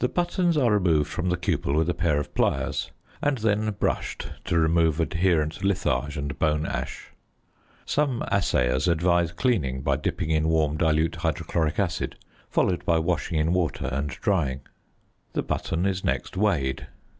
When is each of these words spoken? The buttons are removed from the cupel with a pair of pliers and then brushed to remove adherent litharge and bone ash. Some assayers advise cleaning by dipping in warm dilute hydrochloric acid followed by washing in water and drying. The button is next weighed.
The 0.00 0.08
buttons 0.08 0.56
are 0.56 0.72
removed 0.72 1.08
from 1.08 1.28
the 1.28 1.36
cupel 1.36 1.74
with 1.74 1.88
a 1.88 1.94
pair 1.94 2.18
of 2.18 2.34
pliers 2.34 2.90
and 3.22 3.38
then 3.38 3.70
brushed 3.78 4.26
to 4.46 4.58
remove 4.58 4.98
adherent 4.98 5.62
litharge 5.62 6.16
and 6.16 6.36
bone 6.40 6.66
ash. 6.66 7.12
Some 7.86 8.24
assayers 8.32 8.88
advise 8.88 9.30
cleaning 9.30 9.82
by 9.82 9.94
dipping 9.94 10.30
in 10.30 10.48
warm 10.48 10.76
dilute 10.76 11.14
hydrochloric 11.14 11.78
acid 11.78 12.16
followed 12.50 12.84
by 12.84 12.98
washing 12.98 13.38
in 13.38 13.52
water 13.52 13.86
and 13.86 14.10
drying. 14.10 14.62
The 15.34 15.44
button 15.44 15.86
is 15.86 16.02
next 16.02 16.36
weighed. 16.36 16.88